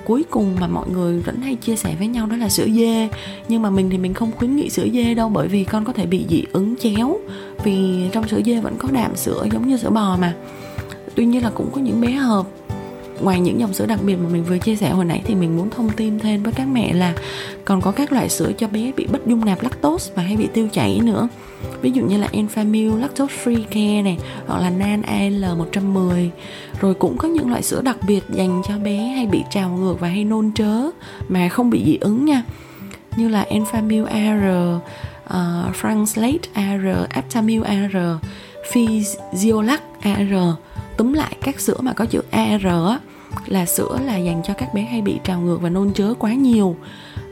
cuối 0.05 0.23
cùng 0.29 0.55
mà 0.59 0.67
mọi 0.67 0.89
người 0.89 1.19
vẫn 1.19 1.41
hay 1.41 1.55
chia 1.55 1.75
sẻ 1.75 1.95
với 1.99 2.07
nhau 2.07 2.27
đó 2.27 2.35
là 2.35 2.49
sữa 2.49 2.67
dê. 2.75 3.09
Nhưng 3.47 3.61
mà 3.61 3.69
mình 3.69 3.89
thì 3.89 3.97
mình 3.97 4.13
không 4.13 4.31
khuyến 4.31 4.55
nghị 4.55 4.69
sữa 4.69 4.87
dê 4.93 5.13
đâu, 5.13 5.29
bởi 5.29 5.47
vì 5.47 5.63
con 5.63 5.85
có 5.85 5.93
thể 5.93 6.05
bị 6.05 6.25
dị 6.29 6.43
ứng 6.51 6.75
chéo. 6.75 7.17
Vì 7.63 8.09
trong 8.11 8.27
sữa 8.27 8.41
dê 8.45 8.59
vẫn 8.59 8.75
có 8.77 8.89
đạm 8.91 9.15
sữa 9.15 9.47
giống 9.51 9.67
như 9.67 9.77
sữa 9.77 9.89
bò 9.89 10.17
mà. 10.21 10.33
Tuy 11.15 11.25
nhiên 11.25 11.43
là 11.43 11.49
cũng 11.49 11.69
có 11.71 11.81
những 11.81 12.01
bé 12.01 12.11
hợp 12.11 12.45
ngoài 13.21 13.39
những 13.39 13.59
dòng 13.59 13.73
sữa 13.73 13.85
đặc 13.85 13.99
biệt 14.03 14.15
mà 14.15 14.29
mình 14.29 14.43
vừa 14.43 14.57
chia 14.57 14.75
sẻ 14.75 14.89
hồi 14.89 15.05
nãy 15.05 15.21
thì 15.25 15.35
mình 15.35 15.57
muốn 15.57 15.69
thông 15.69 15.89
tin 15.89 16.19
thêm 16.19 16.43
với 16.43 16.53
các 16.53 16.67
mẹ 16.67 16.93
là 16.93 17.13
còn 17.65 17.81
có 17.81 17.91
các 17.91 18.11
loại 18.11 18.29
sữa 18.29 18.51
cho 18.57 18.67
bé 18.67 18.91
bị 18.97 19.07
bất 19.11 19.27
dung 19.27 19.45
nạp 19.45 19.63
lactose 19.63 20.13
và 20.15 20.23
hay 20.23 20.37
bị 20.37 20.47
tiêu 20.53 20.67
chảy 20.73 20.99
nữa. 21.03 21.27
Ví 21.81 21.91
dụ 21.91 22.05
như 22.05 22.17
là 22.17 22.27
Enfamil 22.27 22.99
lactose 22.99 23.35
free 23.43 23.63
care 23.63 24.01
này 24.01 24.17
hoặc 24.47 24.59
là 24.61 24.69
Nan 24.69 25.01
AL 25.01 25.45
110 25.57 26.31
rồi 26.81 26.93
cũng 26.93 27.17
có 27.17 27.27
những 27.27 27.49
loại 27.49 27.63
sữa 27.63 27.81
đặc 27.81 27.97
biệt 28.07 28.23
dành 28.29 28.61
cho 28.67 28.77
bé 28.77 28.97
hay 28.97 29.25
bị 29.25 29.43
trào 29.51 29.69
ngược 29.69 29.99
và 29.99 30.07
hay 30.07 30.23
nôn 30.23 30.51
chớ 30.55 30.89
mà 31.29 31.49
không 31.49 31.69
bị 31.69 31.83
dị 31.85 31.97
ứng 32.01 32.25
nha. 32.25 32.43
Như 33.17 33.29
là 33.29 33.45
Enfamil 33.49 34.05
AR 34.05 34.75
uh, 34.77 34.83
ờ, 35.27 35.71
Franslate 35.81 36.37
AR 36.53 36.85
Aptamil 37.09 37.63
AR 37.63 37.95
Physiolac 38.71 39.81
AR 40.01 40.33
túm 40.97 41.13
lại 41.13 41.37
các 41.41 41.59
sữa 41.59 41.77
mà 41.79 41.93
có 41.93 42.05
chữ 42.05 42.21
AR 42.31 42.65
á, 42.65 42.99
là 43.47 43.65
sữa 43.65 43.99
là 44.05 44.17
dành 44.17 44.41
cho 44.47 44.53
các 44.53 44.73
bé 44.73 44.81
hay 44.81 45.01
bị 45.01 45.19
trào 45.23 45.41
ngược 45.41 45.61
và 45.61 45.69
nôn 45.69 45.93
chớ 45.93 46.13
quá 46.19 46.33
nhiều. 46.33 46.75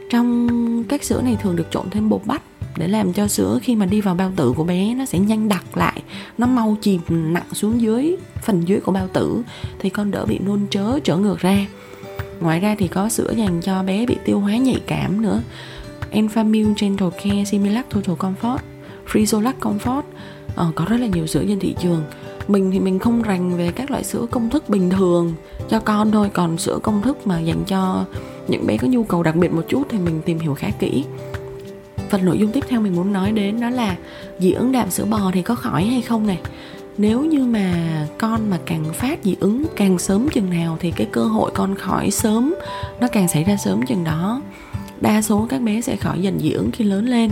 Trong 0.10 0.48
các 0.90 1.04
sữa 1.04 1.22
này 1.22 1.38
thường 1.42 1.56
được 1.56 1.68
trộn 1.72 1.90
thêm 1.90 2.10
bột 2.10 2.22
bắp 2.26 2.42
để 2.78 2.88
làm 2.88 3.14
cho 3.14 3.28
sữa 3.28 3.60
khi 3.62 3.76
mà 3.76 3.86
đi 3.86 4.02
vào 4.02 4.16
bao 4.16 4.32
tử 4.36 4.54
của 4.56 4.64
bé 4.64 4.94
nó 4.94 5.06
sẽ 5.06 5.20
nhanh 5.20 5.50
đặc 5.50 5.78
lại 5.78 6.02
nó 6.38 6.48
mau 6.48 6.78
chìm 6.82 7.02
nặng 7.10 7.54
xuống 7.54 7.82
dưới 7.82 8.16
phần 8.42 8.62
dưới 8.66 8.80
của 8.80 8.92
bao 8.92 9.08
tử 9.08 9.44
thì 9.80 9.90
con 9.90 10.12
đỡ 10.12 10.26
bị 10.26 10.40
nôn 10.40 10.68
chớ 10.70 11.00
trở 11.04 11.18
ngược 11.18 11.40
ra. 11.40 11.66
Ngoài 12.40 12.60
ra 12.60 12.76
thì 12.80 12.88
có 12.88 13.10
sữa 13.10 13.34
dành 13.38 13.62
cho 13.62 13.84
bé 13.84 14.06
bị 14.06 14.18
tiêu 14.26 14.40
hóa 14.40 14.58
nhạy 14.58 14.82
cảm 14.88 15.22
nữa. 15.22 15.42
Enfamil 16.12 16.74
Gentle 16.82 17.10
Care 17.10 17.44
Similac 17.46 17.90
Total 17.90 18.16
Comfort 18.16 18.58
Frisolac 19.12 19.54
Comfort. 19.60 20.02
Ờ, 20.56 20.72
có 20.76 20.86
rất 20.90 20.98
là 20.98 21.08
nhiều 21.08 21.28
sữa 21.28 21.44
trên 21.48 21.60
thị 21.60 21.76
trường 21.82 22.04
mình 22.48 22.72
thì 22.72 22.80
mình 22.80 23.00
không 23.00 23.22
rành 23.22 23.58
về 23.58 23.72
các 23.72 23.92
loại 23.92 24.04
sữa 24.04 24.26
công 24.32 24.50
thức 24.50 24.70
bình 24.70 24.90
thường 24.90 25.34
cho 25.70 25.80
con 25.80 26.12
thôi. 26.12 26.30
Còn 26.34 26.58
sữa 26.58 26.80
công 26.84 27.02
thức 27.02 27.28
mà 27.28 27.40
dành 27.40 27.64
cho 27.68 28.06
những 28.48 28.68
bé 28.68 28.78
có 28.78 28.88
nhu 28.88 29.04
cầu 29.04 29.24
đặc 29.24 29.36
biệt 29.36 29.54
một 29.54 29.64
chút 29.68 29.84
thì 29.90 29.98
mình 29.98 30.22
tìm 30.26 30.40
hiểu 30.40 30.54
khá 30.54 30.70
kỹ. 30.80 31.06
Phần 32.10 32.26
nội 32.26 32.38
dung 32.38 32.52
tiếp 32.52 32.64
theo 32.70 32.82
mình 32.82 32.96
muốn 32.96 33.14
nói 33.14 33.32
đến 33.32 33.60
đó 33.60 33.70
là 33.70 33.96
dị 34.40 34.52
ứng 34.52 34.72
đạm 34.72 34.92
sữa 34.92 35.06
bò 35.06 35.32
thì 35.34 35.42
có 35.42 35.56
khỏi 35.56 35.84
hay 35.84 36.02
không 36.02 36.28
này 36.28 36.40
nếu 36.98 37.26
như 37.26 37.46
mà 37.46 37.74
con 38.18 38.50
mà 38.50 38.60
càng 38.66 38.86
phát 38.94 39.20
dị 39.24 39.36
ứng 39.40 39.66
càng 39.76 40.00
sớm 40.00 40.30
chừng 40.30 40.50
nào 40.50 40.78
thì 40.80 40.92
cái 40.92 41.08
cơ 41.12 41.24
hội 41.24 41.52
con 41.54 41.76
khỏi 41.76 42.12
sớm, 42.12 42.56
nó 43.00 43.08
càng 43.08 43.28
xảy 43.28 43.44
ra 43.44 43.58
sớm 43.58 43.86
chừng 43.86 44.04
đó, 44.04 44.42
đa 45.02 45.22
số 45.22 45.48
các 45.50 45.62
bé 45.62 45.82
sẽ 45.82 45.96
khỏi 45.96 46.22
dần 46.22 46.40
dị 46.40 46.52
ứng 46.52 46.72
khi 46.72 46.84
lớn 46.84 47.06
lên 47.06 47.32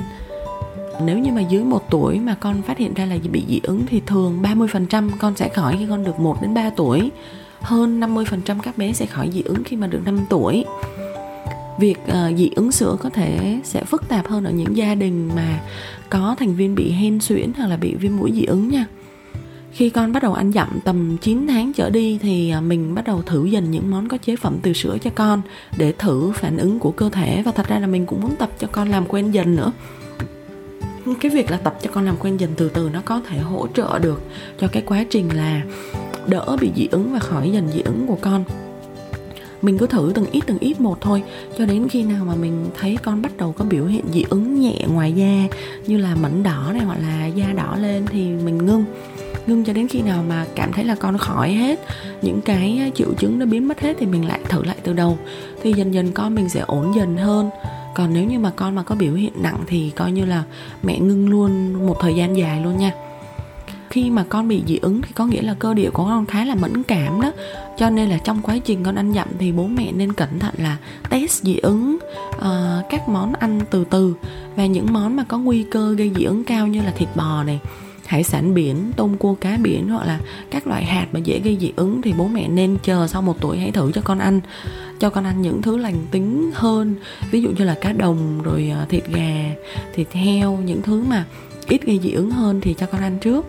nếu 1.05 1.17
như 1.17 1.31
mà 1.31 1.41
dưới 1.41 1.63
một 1.63 1.89
tuổi 1.89 2.19
mà 2.19 2.35
con 2.35 2.61
phát 2.61 2.77
hiện 2.77 2.93
ra 2.93 3.05
là 3.05 3.17
bị 3.31 3.43
dị 3.47 3.59
ứng 3.63 3.85
thì 3.85 4.01
thường 4.05 4.41
30% 4.41 5.09
con 5.19 5.35
sẽ 5.35 5.49
khỏi 5.49 5.75
khi 5.79 5.85
con 5.89 6.03
được 6.03 6.19
1 6.19 6.41
đến 6.41 6.53
3 6.53 6.69
tuổi. 6.69 7.11
Hơn 7.61 7.99
50% 7.99 8.59
các 8.63 8.77
bé 8.77 8.93
sẽ 8.93 9.05
khỏi 9.05 9.29
dị 9.33 9.41
ứng 9.41 9.63
khi 9.63 9.75
mà 9.75 9.87
được 9.87 10.01
5 10.05 10.19
tuổi. 10.29 10.65
Việc 11.79 11.97
uh, 12.07 12.37
dị 12.37 12.49
ứng 12.55 12.71
sữa 12.71 12.97
có 12.99 13.09
thể 13.09 13.59
sẽ 13.63 13.83
phức 13.83 14.09
tạp 14.09 14.27
hơn 14.27 14.43
ở 14.43 14.51
những 14.51 14.77
gia 14.77 14.95
đình 14.95 15.29
mà 15.35 15.59
có 16.09 16.35
thành 16.39 16.55
viên 16.55 16.75
bị 16.75 16.91
hen 16.91 17.19
suyễn 17.19 17.51
hoặc 17.57 17.67
là 17.67 17.77
bị 17.77 17.95
viêm 17.95 18.17
mũi 18.17 18.31
dị 18.31 18.43
ứng 18.43 18.69
nha. 18.69 18.85
Khi 19.71 19.89
con 19.89 20.13
bắt 20.13 20.23
đầu 20.23 20.33
ăn 20.33 20.51
dặm 20.51 20.79
tầm 20.85 21.17
9 21.17 21.47
tháng 21.47 21.73
trở 21.73 21.89
đi 21.89 22.19
thì 22.21 22.49
ờ, 22.49 22.61
mình 22.61 22.95
bắt 22.95 23.05
đầu 23.05 23.21
thử 23.21 23.45
dần 23.45 23.71
những 23.71 23.91
món 23.91 24.07
có 24.07 24.17
chế 24.17 24.35
phẩm 24.35 24.57
từ 24.61 24.73
sữa 24.73 24.97
cho 25.01 25.09
con 25.15 25.41
để 25.77 25.93
thử 25.97 26.31
phản 26.35 26.57
ứng 26.57 26.79
của 26.79 26.91
cơ 26.91 27.09
thể. 27.09 27.41
Và 27.45 27.51
thật 27.51 27.67
ra 27.67 27.79
là 27.79 27.87
mình 27.87 28.05
cũng 28.05 28.21
muốn 28.21 28.35
tập 28.35 28.49
cho 28.59 28.67
con 28.71 28.89
làm 28.89 29.05
quen 29.05 29.31
dần 29.31 29.55
nữa 29.55 29.71
cái 31.15 31.31
việc 31.31 31.51
là 31.51 31.57
tập 31.57 31.77
cho 31.81 31.89
con 31.93 32.05
làm 32.05 32.17
quen 32.17 32.37
dần 32.37 32.51
từ 32.57 32.69
từ 32.69 32.89
nó 32.93 33.01
có 33.05 33.21
thể 33.29 33.37
hỗ 33.37 33.67
trợ 33.67 33.99
được 33.99 34.21
cho 34.59 34.67
cái 34.67 34.83
quá 34.85 35.03
trình 35.09 35.29
là 35.35 35.61
đỡ 36.27 36.57
bị 36.61 36.71
dị 36.75 36.87
ứng 36.91 37.13
và 37.13 37.19
khỏi 37.19 37.51
dần 37.51 37.67
dị 37.67 37.81
ứng 37.81 38.07
của 38.07 38.17
con. 38.21 38.43
Mình 39.61 39.77
cứ 39.77 39.87
thử 39.87 40.11
từng 40.15 40.25
ít 40.31 40.43
từng 40.47 40.59
ít 40.59 40.81
một 40.81 41.01
thôi, 41.01 41.23
cho 41.57 41.65
đến 41.65 41.87
khi 41.89 42.03
nào 42.03 42.25
mà 42.25 42.35
mình 42.35 42.65
thấy 42.79 42.97
con 43.03 43.21
bắt 43.21 43.37
đầu 43.37 43.51
có 43.51 43.65
biểu 43.65 43.85
hiện 43.85 44.05
dị 44.13 44.23
ứng 44.29 44.61
nhẹ 44.61 44.85
ngoài 44.87 45.13
da, 45.13 45.47
như 45.87 45.97
là 45.97 46.15
mẩn 46.15 46.43
đỏ 46.43 46.69
này 46.73 46.81
hoặc 46.81 46.97
là 47.01 47.25
da 47.25 47.53
đỏ 47.55 47.75
lên 47.79 48.05
thì 48.05 48.27
mình 48.27 48.57
ngưng. 48.57 48.85
Ngưng 49.47 49.65
cho 49.65 49.73
đến 49.73 49.87
khi 49.87 50.01
nào 50.01 50.23
mà 50.29 50.45
cảm 50.55 50.73
thấy 50.73 50.85
là 50.85 50.95
con 50.95 51.17
khỏi 51.17 51.51
hết, 51.51 51.79
những 52.21 52.41
cái 52.41 52.91
triệu 52.95 53.13
chứng 53.13 53.39
nó 53.39 53.45
biến 53.45 53.67
mất 53.67 53.79
hết 53.79 53.97
thì 53.99 54.05
mình 54.05 54.27
lại 54.27 54.39
thử 54.49 54.63
lại 54.63 54.77
từ 54.83 54.93
đầu. 54.93 55.17
Thì 55.61 55.73
dần 55.73 55.93
dần 55.93 56.11
con 56.11 56.35
mình 56.35 56.49
sẽ 56.49 56.59
ổn 56.59 56.95
dần 56.95 57.17
hơn 57.17 57.49
còn 57.99 58.13
nếu 58.13 58.23
như 58.23 58.39
mà 58.39 58.51
con 58.55 58.75
mà 58.75 58.83
có 58.83 58.95
biểu 58.95 59.13
hiện 59.13 59.33
nặng 59.35 59.63
thì 59.67 59.91
coi 59.95 60.11
như 60.11 60.25
là 60.25 60.43
mẹ 60.83 60.99
ngưng 60.99 61.29
luôn 61.29 61.73
một 61.87 61.97
thời 61.99 62.15
gian 62.15 62.37
dài 62.37 62.61
luôn 62.63 62.77
nha. 62.77 62.91
Khi 63.89 64.09
mà 64.09 64.25
con 64.29 64.47
bị 64.47 64.63
dị 64.67 64.77
ứng 64.77 65.01
thì 65.01 65.09
có 65.15 65.25
nghĩa 65.25 65.41
là 65.41 65.55
cơ 65.59 65.73
địa 65.73 65.89
của 65.89 66.05
con 66.05 66.25
khá 66.25 66.45
là 66.45 66.55
mẫn 66.55 66.83
cảm 66.83 67.21
đó. 67.21 67.31
Cho 67.77 67.89
nên 67.89 68.09
là 68.09 68.17
trong 68.17 68.41
quá 68.41 68.57
trình 68.57 68.83
con 68.83 68.95
ăn 68.95 69.13
dặm 69.13 69.27
thì 69.39 69.51
bố 69.51 69.67
mẹ 69.67 69.91
nên 69.91 70.13
cẩn 70.13 70.39
thận 70.39 70.53
là 70.57 70.77
test 71.09 71.43
dị 71.43 71.57
ứng 71.57 71.97
uh, 72.37 72.43
các 72.89 73.09
món 73.09 73.33
ăn 73.33 73.59
từ 73.69 73.85
từ. 73.89 74.15
Và 74.55 74.65
những 74.65 74.93
món 74.93 75.15
mà 75.15 75.23
có 75.23 75.37
nguy 75.37 75.63
cơ 75.63 75.93
gây 75.93 76.11
dị 76.15 76.23
ứng 76.23 76.43
cao 76.43 76.67
như 76.67 76.81
là 76.81 76.91
thịt 76.91 77.09
bò 77.15 77.43
này 77.43 77.59
hải 78.09 78.23
sản 78.23 78.53
biển, 78.53 78.91
tôm 78.95 79.17
cua 79.17 79.33
cá 79.33 79.57
biển 79.61 79.89
hoặc 79.89 80.07
là 80.07 80.19
các 80.51 80.67
loại 80.67 80.85
hạt 80.85 81.07
mà 81.11 81.19
dễ 81.19 81.39
gây 81.39 81.57
dị 81.61 81.71
ứng 81.75 82.01
thì 82.01 82.13
bố 82.17 82.27
mẹ 82.27 82.47
nên 82.47 82.77
chờ 82.83 83.07
sau 83.07 83.21
một 83.21 83.41
tuổi 83.41 83.57
hãy 83.57 83.71
thử 83.71 83.91
cho 83.91 84.01
con 84.01 84.19
ăn. 84.19 84.41
Cho 84.99 85.09
con 85.09 85.23
ăn 85.23 85.41
những 85.41 85.61
thứ 85.61 85.77
lành 85.77 85.95
tính 86.11 86.51
hơn, 86.53 86.95
ví 87.31 87.41
dụ 87.41 87.49
như 87.49 87.63
là 87.63 87.75
cá 87.81 87.91
đồng 87.91 88.41
rồi 88.43 88.71
à, 88.73 88.85
thịt 88.89 89.03
gà, 89.07 89.55
thịt 89.93 90.07
heo, 90.11 90.57
những 90.65 90.81
thứ 90.81 91.03
mà 91.09 91.25
ít 91.67 91.85
gây 91.85 91.99
dị 92.03 92.11
ứng 92.11 92.31
hơn 92.31 92.61
thì 92.61 92.73
cho 92.73 92.85
con 92.85 93.01
ăn 93.01 93.17
trước. 93.19 93.45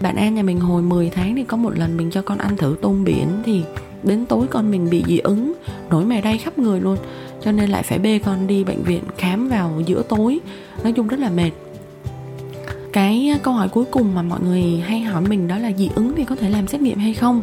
Bạn 0.00 0.16
An 0.16 0.34
nhà 0.34 0.42
mình 0.42 0.60
hồi 0.60 0.82
10 0.82 1.10
tháng 1.10 1.36
thì 1.36 1.44
có 1.44 1.56
một 1.56 1.78
lần 1.78 1.96
mình 1.96 2.10
cho 2.10 2.22
con 2.22 2.38
ăn 2.38 2.56
thử 2.56 2.76
tôm 2.82 3.04
biển 3.04 3.28
thì 3.44 3.62
đến 4.02 4.26
tối 4.26 4.46
con 4.50 4.70
mình 4.70 4.90
bị 4.90 5.04
dị 5.06 5.18
ứng, 5.18 5.52
nổi 5.90 6.04
mề 6.04 6.20
đay 6.20 6.38
khắp 6.38 6.58
người 6.58 6.80
luôn. 6.80 6.96
Cho 7.44 7.52
nên 7.52 7.70
lại 7.70 7.82
phải 7.82 7.98
bê 7.98 8.18
con 8.18 8.46
đi 8.46 8.64
bệnh 8.64 8.82
viện 8.82 9.02
khám 9.18 9.48
vào 9.48 9.82
giữa 9.86 10.02
tối. 10.08 10.38
Nói 10.82 10.92
chung 10.92 11.08
rất 11.08 11.20
là 11.20 11.30
mệt 11.30 11.50
cái 12.92 13.30
à, 13.34 13.38
câu 13.42 13.54
hỏi 13.54 13.68
cuối 13.68 13.84
cùng 13.90 14.14
mà 14.14 14.22
mọi 14.22 14.40
người 14.40 14.62
hay 14.86 15.00
hỏi 15.00 15.22
mình 15.22 15.48
đó 15.48 15.58
là 15.58 15.72
dị 15.72 15.90
ứng 15.94 16.12
thì 16.16 16.24
có 16.24 16.36
thể 16.36 16.50
làm 16.50 16.66
xét 16.66 16.80
nghiệm 16.80 16.98
hay 16.98 17.14
không? 17.14 17.42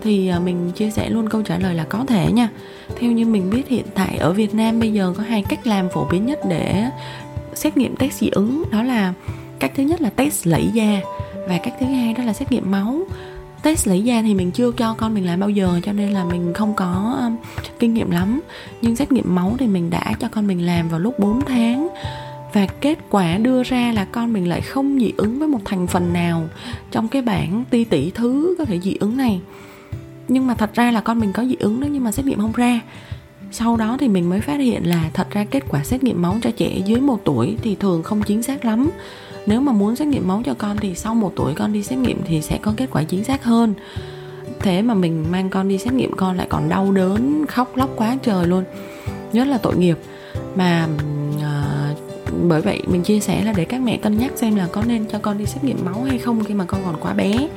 Thì 0.00 0.28
à, 0.28 0.38
mình 0.38 0.70
chia 0.72 0.90
sẻ 0.90 1.10
luôn 1.10 1.28
câu 1.28 1.42
trả 1.42 1.58
lời 1.58 1.74
là 1.74 1.84
có 1.84 2.04
thể 2.08 2.32
nha. 2.32 2.48
Theo 3.00 3.12
như 3.12 3.26
mình 3.26 3.50
biết 3.50 3.68
hiện 3.68 3.84
tại 3.94 4.16
ở 4.16 4.32
việt 4.32 4.54
nam 4.54 4.80
bây 4.80 4.92
giờ 4.92 5.14
có 5.16 5.22
hai 5.22 5.42
cách 5.48 5.66
làm 5.66 5.88
phổ 5.88 6.04
biến 6.04 6.26
nhất 6.26 6.38
để 6.48 6.84
xét 7.54 7.76
nghiệm 7.76 7.96
test 7.96 8.14
dị 8.14 8.28
ứng 8.28 8.62
đó 8.70 8.82
là 8.82 9.12
cách 9.58 9.72
thứ 9.76 9.82
nhất 9.82 10.00
là 10.00 10.10
test 10.10 10.46
lẫy 10.46 10.68
da 10.72 11.00
và 11.48 11.58
cách 11.58 11.74
thứ 11.80 11.86
hai 11.86 12.14
đó 12.14 12.24
là 12.24 12.32
xét 12.32 12.52
nghiệm 12.52 12.70
máu. 12.70 13.00
Test 13.62 13.88
lấy 13.88 14.02
da 14.02 14.22
thì 14.22 14.34
mình 14.34 14.50
chưa 14.50 14.72
cho 14.72 14.94
con 14.94 15.14
mình 15.14 15.26
làm 15.26 15.40
bao 15.40 15.50
giờ 15.50 15.80
cho 15.84 15.92
nên 15.92 16.10
là 16.10 16.24
mình 16.24 16.52
không 16.54 16.74
có 16.74 17.18
um, 17.20 17.36
kinh 17.78 17.94
nghiệm 17.94 18.10
lắm. 18.10 18.40
Nhưng 18.82 18.96
xét 18.96 19.12
nghiệm 19.12 19.34
máu 19.34 19.56
thì 19.58 19.66
mình 19.66 19.90
đã 19.90 20.12
cho 20.20 20.28
con 20.28 20.46
mình 20.46 20.66
làm 20.66 20.88
vào 20.88 21.00
lúc 21.00 21.18
4 21.18 21.40
tháng 21.44 21.88
và 22.52 22.66
kết 22.80 22.98
quả 23.10 23.38
đưa 23.38 23.62
ra 23.62 23.92
là 23.92 24.04
con 24.04 24.32
mình 24.32 24.48
lại 24.48 24.60
không 24.60 24.98
dị 25.00 25.12
ứng 25.16 25.38
với 25.38 25.48
một 25.48 25.60
thành 25.64 25.86
phần 25.86 26.12
nào 26.12 26.48
trong 26.90 27.08
cái 27.08 27.22
bảng 27.22 27.64
ti 27.70 27.84
tỷ 27.84 28.10
thứ 28.10 28.54
có 28.58 28.64
thể 28.64 28.80
dị 28.80 28.94
ứng 29.00 29.16
này. 29.16 29.40
Nhưng 30.28 30.46
mà 30.46 30.54
thật 30.54 30.74
ra 30.74 30.90
là 30.90 31.00
con 31.00 31.18
mình 31.18 31.32
có 31.32 31.44
dị 31.44 31.56
ứng 31.58 31.80
đó 31.80 31.86
nhưng 31.90 32.04
mà 32.04 32.12
xét 32.12 32.26
nghiệm 32.26 32.38
không 32.38 32.52
ra. 32.52 32.80
Sau 33.52 33.76
đó 33.76 33.96
thì 34.00 34.08
mình 34.08 34.28
mới 34.30 34.40
phát 34.40 34.60
hiện 34.60 34.86
là 34.86 35.10
thật 35.14 35.30
ra 35.30 35.44
kết 35.44 35.64
quả 35.68 35.84
xét 35.84 36.02
nghiệm 36.02 36.22
máu 36.22 36.36
cho 36.42 36.50
trẻ 36.50 36.78
dưới 36.84 37.00
một 37.00 37.20
tuổi 37.24 37.56
thì 37.62 37.74
thường 37.74 38.02
không 38.02 38.22
chính 38.22 38.42
xác 38.42 38.64
lắm. 38.64 38.90
Nếu 39.46 39.60
mà 39.60 39.72
muốn 39.72 39.96
xét 39.96 40.08
nghiệm 40.08 40.28
máu 40.28 40.42
cho 40.44 40.54
con 40.54 40.76
thì 40.76 40.94
sau 40.94 41.14
một 41.14 41.32
tuổi 41.36 41.54
con 41.54 41.72
đi 41.72 41.82
xét 41.82 41.98
nghiệm 41.98 42.20
thì 42.26 42.42
sẽ 42.42 42.58
có 42.62 42.72
kết 42.76 42.88
quả 42.92 43.02
chính 43.02 43.24
xác 43.24 43.44
hơn. 43.44 43.74
Thế 44.60 44.82
mà 44.82 44.94
mình 44.94 45.24
mang 45.30 45.50
con 45.50 45.68
đi 45.68 45.78
xét 45.78 45.92
nghiệm, 45.92 46.16
con 46.16 46.36
lại 46.36 46.46
còn 46.50 46.68
đau 46.68 46.92
đớn, 46.92 47.46
khóc 47.48 47.76
lóc 47.76 47.90
quá 47.96 48.16
trời 48.22 48.46
luôn. 48.46 48.64
Rất 49.32 49.44
là 49.44 49.58
tội 49.58 49.76
nghiệp. 49.76 49.98
Mà 50.56 50.88
à, 51.42 51.57
bởi 52.48 52.60
vậy 52.60 52.82
mình 52.86 53.02
chia 53.02 53.20
sẻ 53.20 53.44
là 53.44 53.52
để 53.52 53.64
các 53.64 53.80
mẹ 53.80 53.96
cân 53.96 54.18
nhắc 54.18 54.32
xem 54.36 54.56
là 54.56 54.68
có 54.72 54.82
nên 54.86 55.04
cho 55.06 55.18
con 55.18 55.38
đi 55.38 55.46
xét 55.46 55.64
nghiệm 55.64 55.84
máu 55.84 56.02
hay 56.02 56.18
không 56.18 56.44
khi 56.44 56.54
mà 56.54 56.64
con 56.64 56.80
còn 56.84 56.96
quá 57.00 57.12
bé. 57.12 57.48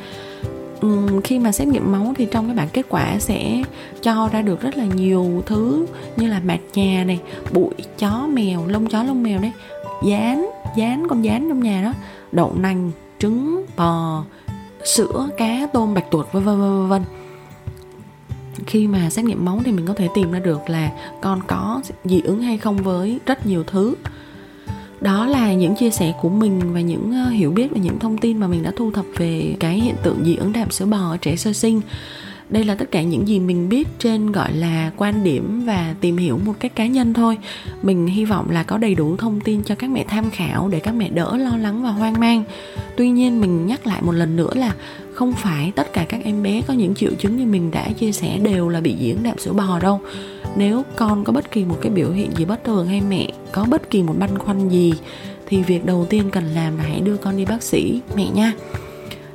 Uhm, 0.86 1.22
khi 1.22 1.40
mà 1.40 1.52
xét 1.52 1.68
nghiệm 1.68 1.92
máu 1.92 2.14
thì 2.18 2.28
trong 2.32 2.46
cái 2.46 2.56
bảng 2.56 2.70
kết 2.74 2.86
quả 2.90 3.20
sẽ 3.20 3.64
cho 4.02 4.30
ra 4.32 4.42
được 4.42 4.62
rất 4.62 4.78
là 4.78 4.86
nhiều 4.86 5.44
thứ 5.46 5.86
như 6.16 6.28
là 6.28 6.42
mạt 6.44 6.60
nhà 6.74 7.04
này 7.04 7.20
bụi 7.54 7.74
chó 7.98 8.28
mèo 8.34 8.68
lông 8.68 8.88
chó 8.88 9.04
lông 9.04 9.24
mèo 9.24 9.40
đấy. 9.40 9.52
Dán 10.06 10.50
dán 10.76 11.08
con 11.08 11.22
dán 11.22 11.50
trong 11.50 11.64
nhà 11.64 11.82
đó. 11.84 11.94
Đậu 12.32 12.54
nành 12.58 12.92
trứng 13.20 13.66
bò 13.78 14.24
sữa 14.84 15.30
cá 15.38 15.68
tôm 15.74 15.94
bạch 15.94 16.12
tuộc 16.12 16.34
vân 16.34 16.44
vân 16.44 16.60
vân 16.60 16.90
vân. 16.90 17.02
Khi 18.66 18.88
mà 18.88 19.10
xét 19.10 19.26
nghiệm 19.26 19.46
máu 19.46 19.62
thì 19.66 19.72
mình 19.72 19.86
có 19.88 19.94
thể 19.94 20.08
tìm 20.16 20.32
ra 20.32 20.40
được 20.40 20.70
là 20.70 20.92
con 21.22 21.42
có 21.48 21.82
dị 22.06 22.22
ứng 22.22 22.42
hay 22.42 22.58
không 22.58 22.78
với 22.78 23.20
rất 23.26 23.46
nhiều 23.46 23.64
thứ 23.64 23.96
đó 25.02 25.26
là 25.26 25.54
những 25.54 25.76
chia 25.76 25.90
sẻ 25.90 26.14
của 26.22 26.30
mình 26.30 26.74
và 26.74 26.82
những 26.82 27.12
ờ, 27.26 27.30
hiểu 27.30 27.52
biết 27.52 27.68
và 27.72 27.78
những 27.78 28.00
thông 28.00 28.18
tin 28.18 28.38
mà 28.38 28.48
mình 28.48 28.64
đã 28.64 28.72
thu 28.76 28.92
thập 28.92 29.06
về 29.18 29.56
cái 29.60 29.80
hiện 29.80 29.96
tượng 30.04 30.26
dị 30.26 30.36
ứng 30.36 30.54
đạm 30.54 30.72
sữa 30.72 30.86
bò 30.86 30.98
ở 30.98 31.18
trẻ 31.18 31.36
sơ 31.36 31.54
sinh 31.54 31.82
đây 32.52 32.64
là 32.64 32.76
tất 32.76 32.92
cả 32.92 33.02
những 33.02 33.28
gì 33.28 33.40
mình 33.40 33.70
biết 33.70 33.88
trên, 34.00 34.32
gọi 34.32 34.54
là, 34.54 34.92
quan 34.98 35.24
điểm 35.24 35.66
và 35.66 35.96
tìm 36.02 36.18
hiểu 36.18 36.40
một 36.46 36.54
cách 36.60 36.76
cá 36.76 36.86
nhân 36.86 37.14
thôi. 37.14 37.38
Mình 37.82 38.08
hy 38.08 38.26
vọng 38.26 38.50
là 38.50 38.64
có 38.64 38.78
đầy 38.78 38.96
đủ 38.96 39.18
thông 39.18 39.40
tin 39.40 39.64
cho 39.64 39.76
các 39.76 39.90
mẹ 39.90 40.06
tham 40.08 40.30
khảo 40.32 40.70
để 40.70 40.80
các 40.80 40.92
mẹ 40.92 41.10
đỡ 41.10 41.38
lo 41.38 41.58
lắng 41.58 41.84
và 41.84 41.90
hoang 41.90 42.20
mang. 42.20 42.44
Tuy 42.98 43.10
nhiên, 43.10 43.42
mình 43.42 43.68
nhắc 43.68 43.88
lại 43.88 44.02
một 44.02 44.12
lần 44.12 44.36
nữa 44.36 44.54
là 44.56 44.74
không 45.14 45.34
phải 45.34 45.72
tất 45.76 45.94
cả 45.94 46.06
các 46.10 46.24
em 46.24 46.44
bé 46.44 46.62
có 46.68 46.74
những 46.74 46.96
triệu 46.96 47.12
chứng 47.20 47.38
như 47.38 47.46
mình 47.46 47.72
đã 47.72 47.92
chia 47.92 48.12
sẻ 48.12 48.38
đều 48.38 48.70
là 48.70 48.82
bị 48.82 48.94
diễn 48.94 49.16
ứng 49.16 49.24
đạm 49.24 49.40
sữa 49.40 49.54
bò 49.54 49.80
đâu. 49.80 50.00
Nếu 50.56 50.84
con 50.96 51.24
có 51.24 51.34
bất 51.34 51.52
kỳ 51.52 51.66
một 51.66 51.78
cái 51.82 51.92
biểu 51.92 52.12
hiện 52.12 52.32
gì 52.38 52.46
bất 52.46 52.64
thường 52.64 52.88
hay 52.88 53.02
mẹ 53.10 53.28
có 53.52 53.66
bất 53.66 53.90
kỳ 53.90 54.04
một 54.04 54.16
băn 54.20 54.38
khoăn 54.38 54.70
gì, 54.70 54.94
thì 55.48 55.62
việc 55.62 55.86
đầu 55.86 56.06
tiên 56.10 56.24
cần 56.32 56.44
làm 56.56 56.78
là 56.78 56.84
hãy 56.84 57.00
đưa 57.00 57.18
con 57.18 57.38
đi 57.38 57.46
bác 57.46 57.64
sĩ, 57.64 58.02
mẹ 58.16 58.28
nha 58.34 58.54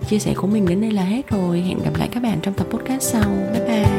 chia 0.08 0.18
sẻ 0.18 0.34
của 0.36 0.46
mình 0.46 0.66
đến 0.68 0.80
đây 0.80 0.90
là 0.90 1.02
hết 1.02 1.22
rồi. 1.30 1.60
Hẹn 1.60 1.78
gặp 1.84 1.94
lại 1.98 2.08
các 2.12 2.22
bạn 2.22 2.38
trong 2.42 2.54
tập 2.54 2.66
podcast 2.70 3.02
sau. 3.02 3.30
Bye 3.52 3.64
bye. 3.68 3.95